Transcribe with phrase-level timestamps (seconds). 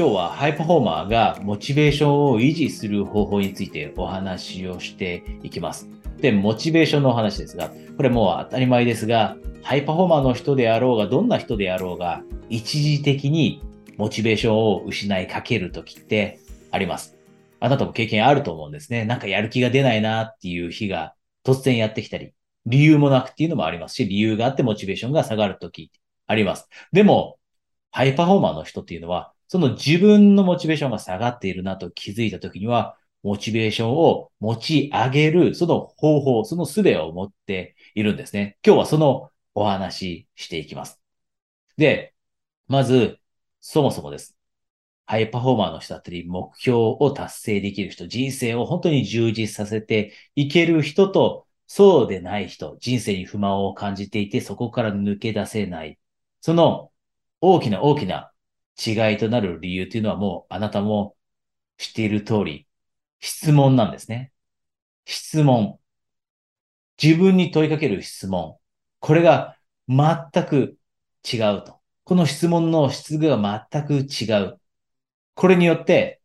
[0.00, 5.90] 今日はハイパフォーマーがモチベーションを維持する方法についてお話をしていきます。
[6.22, 13.62] で、モチベーションのお話ですが、これもう当たり前ですが、ハイパフォーマーの人であろうが、どんな人であろうが、一時的に
[13.98, 16.40] モチベーションを失いかけるときって
[16.70, 17.18] あります。
[17.60, 19.04] あなたも経験あると思うんですね。
[19.04, 21.12] なんかやる気が出ないなっていう日が
[21.44, 22.32] 突然やってきたり、
[22.64, 25.92] 理由もなくっていうのもありますし、理由があってモチベーションが下がるとき
[26.26, 26.70] あります。
[26.90, 27.36] でも、
[27.90, 38.58] ハイパフォーマーの人っていうのは、その自分のモチベーションが下がっているなと気づいたときには、モチベーションを持ち上げる、その方法、その術を持っているんですね。
[38.64, 41.00] 今日はそのお話ししていきます。
[41.76, 42.14] で、
[42.68, 43.18] まず、
[43.60, 44.36] そもそもです。
[45.04, 55.98] ハイパフォーマーの人だったり、目標を達成できる人、人生を本当に充実させていける人と、そうでない人、人生に不満を感じていて、そこから抜け出せない。
[56.40, 56.92] その
[57.40, 58.29] 大きな大きな
[58.84, 61.16] 違いとなる理由というのはもうあなたも
[61.78, 62.66] 知っている通り、
[63.20, 64.32] 質問なんですね。
[65.04, 65.78] 質問。
[67.02, 68.56] 自分に問いかける質問。
[69.00, 69.56] これが
[69.88, 70.06] 全
[70.46, 70.78] く
[71.30, 71.80] 違うと。
[72.04, 74.60] この質問の質が全く違う。
[75.34, 76.20] これによって、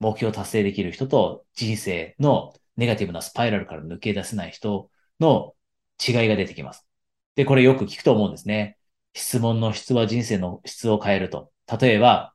[0.00, 5.54] 目標達成できる人と人生のネガティブなスパイラルから抜け出せない人の
[6.06, 6.86] 違いが出てきます。
[7.34, 8.78] で、これよく聞くと思うんですね。
[9.14, 11.52] 質問の質は人生の質を変えると。
[11.70, 12.34] 例えば、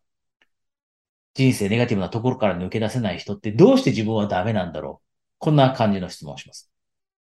[1.33, 5.07] 人生ネガティブなところから抜け出せない人ってどうして自分はダメなんだろう？
[5.39, 6.69] こんな感じの質問をします。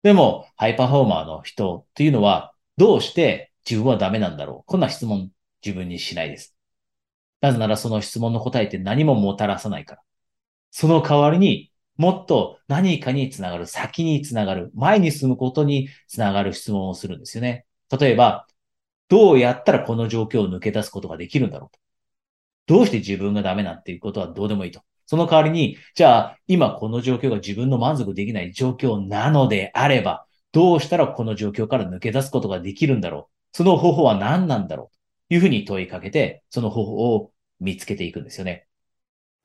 [0.03, 4.71] でも、ハイパフォーマーの人っていうのは、どうして自分はダメなんだろう？
[4.71, 5.31] こんな質問
[5.65, 6.57] 自分にしないです。
[7.43, 10.03] なぜならその質問の答えって何ももたらさないから。
[10.71, 17.67] その代わりにもっと何かにつながる、先につながる、前に進むことにつながる質問をするんですよね。
[17.99, 18.47] 例えば、
[19.09, 21.77] どうやったらこの状況を抜け出すことができるんだろう？
[22.67, 24.83] どうして自分がダメなんていうことはどうでもいいと。
[25.07, 33.57] その代わりに、じゃあ、今この状況が自分の満足できない状況なのであれば、どうしたらこの状況から抜け出すことができるんだろう。
[33.57, 35.01] その方法は何なんだろうと。
[35.35, 38.67] いうふうに問いかけて、その方法を見つけていくんですよね。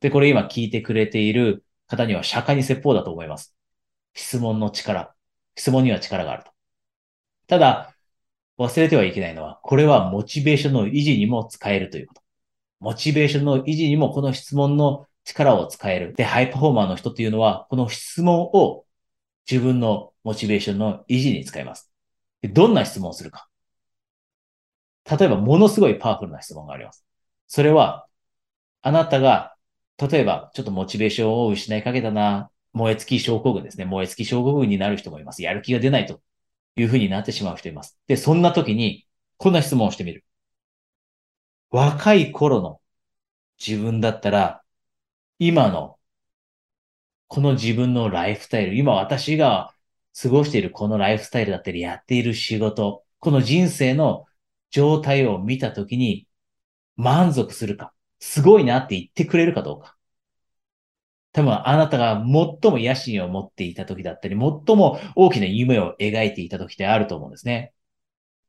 [0.01, 3.56] で、これ今聞いてくれている方には釈迦に説法だと思います。
[4.13, 5.16] 質問の力。
[5.56, 6.51] 質問には力があると。
[7.47, 7.95] ただ、
[8.57, 12.22] 忘れてはいけないのは、これはモチベーションの維持にも使えるということ。
[12.80, 16.13] モチベーションの維持にもこの質問の力を使える。
[16.13, 18.86] で、ハイパフォーマーの人っていうのは、この質問を
[19.50, 21.91] 自分のモチベーションの維持に使います。
[22.41, 23.47] でどんな質問をするか。
[25.09, 27.06] 例えば、ものすごいパワフルな質問があります。
[27.47, 28.08] それは、
[28.81, 29.56] あなたが、
[29.97, 33.86] 例えば、ちょっとモチベーションを失いかけたな、燃え尽き症候群ですね。
[33.86, 35.42] 燃え尽き症候群になる人もいます。
[35.44, 36.22] やる気が出ないと
[36.75, 37.97] いうふうになってしまう人います。
[38.07, 39.07] で、そんな時に、
[39.38, 40.25] こんな質問をしてみる。
[41.71, 42.81] 若い頃の
[43.65, 44.63] 自分だったら、
[45.39, 45.99] 今の、
[47.27, 49.73] この自分のライフスタイル、今私が
[50.19, 54.25] 過ごしているこのライフスタイルだったり、やっている仕事、この人生の
[54.69, 56.27] 状態を見たときに
[56.97, 59.97] 満足するか、すごいなって言ってくれるかどうか。
[61.33, 67.73] 多分あなたが最も野心を持っていた時だったり、最も大きな夢を描いていた時であると思うんですね。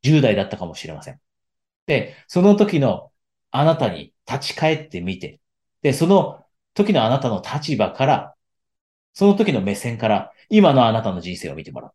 [0.03, 1.19] 10代だったかもしれません。
[1.87, 3.11] で、その時の
[3.51, 5.39] あなたに立ち返ってみて、
[5.81, 8.35] で、その時のあなたの立場から、
[9.13, 11.91] その時の目線から、今のあなたの人生を見てもらう。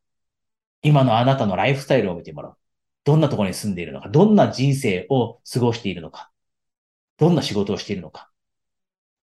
[0.82, 2.56] 今のあなたのライフスタイルを見てもらう。
[3.04, 6.31] どんなところに住んでいるのか、どんな人生を過ごしているのか、
[7.19, 8.31] どんな仕事をしているのか、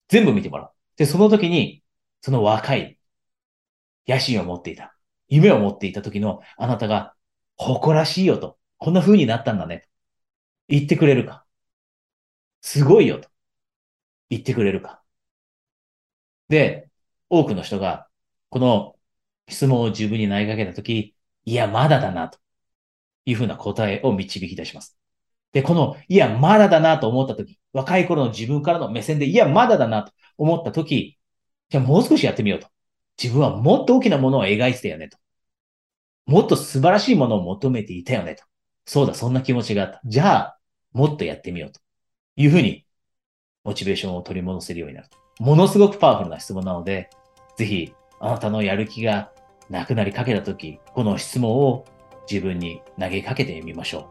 [0.09, 0.71] 全部見てもらう。
[0.97, 1.83] で、その時に、
[2.21, 2.99] その若い、
[4.07, 4.95] 野心を持っていた、
[5.29, 7.15] 夢を持っていた時のあなたが、
[7.57, 9.89] 誇らしいよと、こんな風になったんだね、
[10.69, 11.45] 言ってくれるか。
[12.63, 13.29] すごいよと、
[14.31, 15.03] 言ってくれるか。
[16.49, 16.89] で、
[17.29, 18.09] 多くの人が、
[18.51, 18.97] この
[19.49, 22.39] 質問を自分に投げかけた時、いや、まだだなと。
[23.27, 24.97] いうふうな答えを導き出します。
[25.53, 31.19] で、この、いや、まだだなと思ったとき、若い頃の自分からの目線で、いや、まだだなと思ったとき、
[31.71, 32.69] じゃあもう少しやってみようと。
[33.23, 35.19] 自分はもっと大きなものを描いてたよねと。
[36.27, 38.45] もっと素晴らしいものを求めていたよねと。
[38.85, 40.01] そうだ、そんな気持ちがあった。
[40.05, 40.59] じゃあ、
[40.93, 41.81] もっとやってみようと
[42.37, 42.85] いうふうに、
[43.65, 45.09] モチベーションを取り戻せるようになる。
[45.41, 47.11] ものすごくパワフルな質問なので、
[47.57, 49.33] ぜひ、あなたのやる気が
[49.71, 51.85] なくなりかけたとき、この質問を
[52.31, 54.05] 自分に投げかけてみましょう。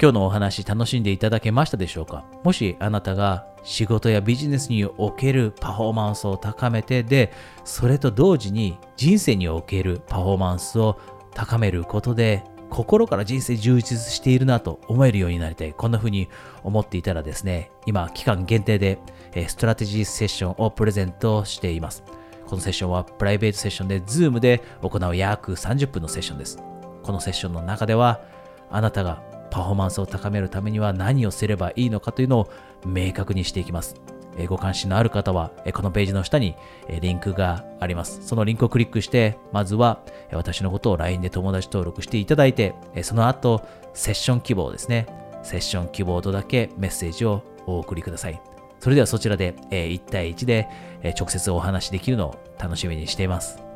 [0.00, 2.24] 今日のお話楽しんでいただけましたでしょうか？
[2.42, 7.32] もしあなたが仕事やビジネスにおけるパフォーマンスを高めてで、
[7.64, 10.98] それと同時に人生におけるパフォーマンスを
[11.34, 15.74] 高めることで心から人生充実しているなと思えるようになりたい。
[15.74, 16.28] こんな風に
[16.62, 18.98] 思っていたらですね、今、期間限定で、
[19.34, 22.04] えストラテジーセッションをプレゼントしています。
[22.46, 26.58] このセッションはプライベートセッションで Zoom で行う約30分のセッションです。
[27.02, 28.22] このセッションの中では、
[28.70, 32.50] あなたがパフォーマンスを高めるためには何をすればいいのかというのを
[32.86, 33.96] 明確にしていきます。
[34.48, 36.56] ご関心のある方は、このページの下に
[37.00, 38.20] リンクがあります。
[38.26, 40.00] そのリンクをクリックして、まずは
[40.32, 45.06] 私のことを LINE で友達登録していただいて、その後、セッション希望ですね。
[45.42, 48.40] セッション希望とだけメッセージをお送りください。
[48.78, 50.68] それではそちらで1対1で
[51.18, 53.69] 直接お話しできるのを楽しみにしています。